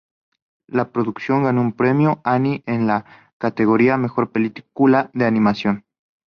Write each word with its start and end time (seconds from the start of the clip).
La 0.65 0.89
producción 0.91 1.43
ganó 1.43 1.61
un 1.61 1.73
Premio 1.73 2.21
Annie 2.23 2.63
en 2.65 2.87
la 2.87 3.05
categoría 3.37 3.97
"Mejor 3.97 4.31
Película 4.31 5.11
de 5.13 5.25
Animación". 5.25 5.85